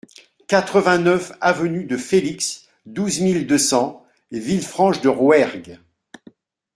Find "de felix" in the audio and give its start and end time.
1.85-2.67